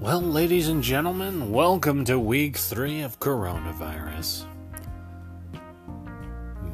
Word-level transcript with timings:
Well, 0.00 0.20
ladies 0.20 0.68
and 0.68 0.80
gentlemen, 0.80 1.50
welcome 1.50 2.04
to 2.04 2.20
week 2.20 2.56
three 2.56 3.00
of 3.00 3.18
coronavirus. 3.18 4.44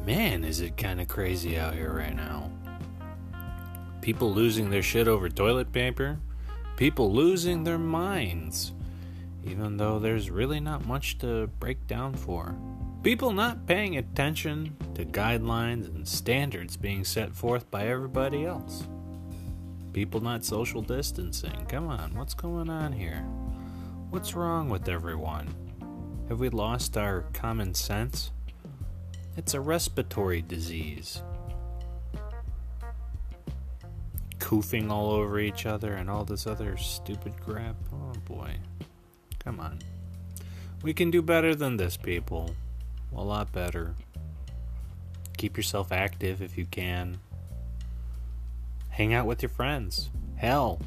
Man, 0.05 0.43
is 0.43 0.61
it 0.61 0.77
kind 0.77 1.01
of 1.01 1.07
crazy 1.07 1.57
out 1.57 1.73
here 1.73 1.91
right 1.91 2.15
now. 2.15 2.51
People 4.01 4.31
losing 4.31 4.69
their 4.69 4.83
shit 4.83 5.07
over 5.07 5.27
toilet 5.27 5.73
paper, 5.73 6.19
people 6.77 7.11
losing 7.11 7.63
their 7.63 7.79
minds, 7.79 8.73
even 9.43 9.77
though 9.77 9.97
there's 9.97 10.29
really 10.29 10.59
not 10.59 10.85
much 10.85 11.17
to 11.17 11.47
break 11.59 11.87
down 11.87 12.13
for. 12.13 12.55
People 13.01 13.31
not 13.31 13.65
paying 13.65 13.97
attention 13.97 14.77
to 14.93 15.03
guidelines 15.03 15.87
and 15.87 16.07
standards 16.07 16.77
being 16.77 17.03
set 17.03 17.33
forth 17.33 17.71
by 17.71 17.87
everybody 17.87 18.45
else 18.45 18.85
people 19.95 20.19
not 20.19 20.43
social 20.43 20.81
distancing. 20.81 21.65
Come 21.69 21.87
on, 21.87 22.13
what's 22.15 22.33
going 22.33 22.69
on 22.69 22.91
here? 22.91 23.25
What's 24.09 24.33
wrong 24.33 24.67
with 24.67 24.89
everyone? 24.89 25.47
Have 26.27 26.41
we 26.41 26.49
lost 26.49 26.97
our 26.97 27.21
common 27.31 27.73
sense? 27.73 28.31
It's 29.37 29.53
a 29.53 29.61
respiratory 29.61 30.41
disease. 30.41 31.21
Coofing 34.37 34.91
all 34.91 35.11
over 35.11 35.39
each 35.39 35.65
other 35.65 35.93
and 35.93 36.09
all 36.09 36.25
this 36.25 36.45
other 36.45 36.75
stupid 36.75 37.39
crap. 37.39 37.77
Oh 37.93 38.11
boy. 38.25 38.57
Come 39.39 39.61
on. 39.61 39.79
We 40.83 40.93
can 40.93 41.09
do 41.09 41.21
better 41.21 41.55
than 41.55 41.77
this, 41.77 41.95
people. 41.95 42.53
A 43.15 43.23
lot 43.23 43.53
better. 43.53 43.95
Keep 45.37 45.55
yourself 45.55 45.93
active 45.93 46.41
if 46.41 46.57
you 46.57 46.65
can. 46.65 47.17
Hang 48.95 49.13
out 49.13 49.25
with 49.25 49.41
your 49.41 49.49
friends. 49.49 50.09
Hell, 50.37 50.79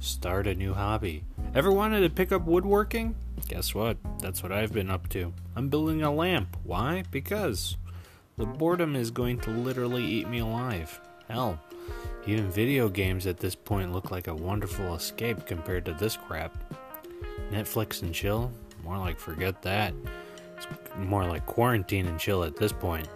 start 0.00 0.46
a 0.46 0.54
new 0.54 0.72
hobby. 0.72 1.22
Ever 1.54 1.70
wanted 1.70 2.00
to 2.00 2.08
pick 2.08 2.32
up 2.32 2.46
woodworking? 2.46 3.14
Guess 3.46 3.74
what? 3.74 3.98
That's 4.20 4.42
what 4.42 4.52
I've 4.52 4.72
been 4.72 4.88
up 4.88 5.10
to. 5.10 5.34
I'm 5.54 5.68
building 5.68 6.02
a 6.02 6.10
lamp. 6.10 6.56
Why? 6.64 7.04
Because 7.10 7.76
the 8.38 8.46
boredom 8.46 8.96
is 8.96 9.10
going 9.10 9.38
to 9.40 9.50
literally 9.50 10.02
eat 10.02 10.30
me 10.30 10.38
alive. 10.38 10.98
Hell, 11.28 11.60
even 12.26 12.50
video 12.50 12.88
games 12.88 13.26
at 13.26 13.36
this 13.36 13.54
point 13.54 13.92
look 13.92 14.10
like 14.10 14.28
a 14.28 14.34
wonderful 14.34 14.94
escape 14.94 15.44
compared 15.44 15.84
to 15.84 15.92
this 15.92 16.16
crap. 16.16 16.56
Netflix 17.50 18.00
and 18.00 18.14
chill? 18.14 18.50
More 18.82 18.96
like 18.96 19.18
forget 19.18 19.60
that. 19.60 19.92
It's 20.56 20.66
more 20.96 21.26
like 21.26 21.44
quarantine 21.44 22.06
and 22.06 22.18
chill 22.18 22.44
at 22.44 22.56
this 22.56 22.72
point. 22.72 23.08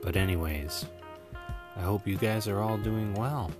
But, 0.00 0.14
anyways, 0.14 0.86
I 1.80 1.82
hope 1.82 2.06
you 2.06 2.18
guys 2.18 2.46
are 2.46 2.60
all 2.60 2.76
doing 2.76 3.14
well. 3.14 3.50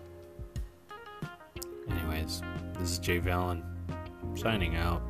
Anyways, 1.89 2.43
this 2.79 2.91
is 2.93 2.99
Jay 2.99 3.19
Valen 3.19 3.63
signing 4.35 4.77
out. 4.77 5.01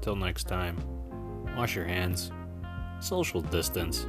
Till 0.00 0.16
next 0.16 0.48
time, 0.48 0.76
wash 1.56 1.76
your 1.76 1.84
hands, 1.84 2.32
social 2.98 3.42
distance, 3.42 4.08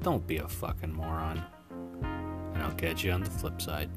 don't 0.00 0.24
be 0.28 0.36
a 0.36 0.46
fucking 0.46 0.92
moron, 0.92 1.42
and 2.54 2.62
I'll 2.62 2.70
catch 2.76 3.02
you 3.02 3.10
on 3.10 3.24
the 3.24 3.30
flip 3.30 3.60
side. 3.60 3.90